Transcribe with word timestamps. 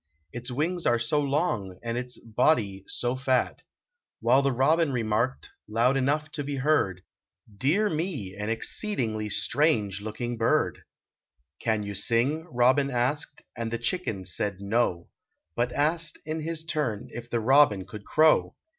Its 0.33 0.49
wings 0.49 0.87
are 0.87 0.97
so 0.97 1.21
long 1.21 1.77
and 1.83 1.95
its 1.95 2.17
body 2.17 2.83
so 2.87 3.15
fat!" 3.15 3.61
While 4.19 4.41
the 4.41 4.51
robin 4.51 4.91
remarked, 4.91 5.51
loud 5.67 5.95
enough 5.95 6.31
to 6.31 6.43
be 6.43 6.55
heard, 6.55 7.03
Dear 7.55 7.87
me! 7.87 8.35
an 8.35 8.49
exceedingly 8.49 9.29
strange 9.29 10.01
looking 10.01 10.37
bird!" 10.37 10.79
Can 11.63 11.83
you 11.83 11.93
sing?" 11.93 12.47
robin 12.51 12.89
asked, 12.89 13.43
and 13.55 13.69
the 13.69 13.77
chicken 13.77 14.25
said, 14.25 14.59
"No," 14.59 15.09
But 15.55 15.71
asked 15.71 16.17
in 16.25 16.39
his 16.39 16.63
turn 16.63 17.07
if 17.11 17.29
the 17.29 17.39
robin 17.39 17.85
could 17.85 18.03
crow. 18.03 18.55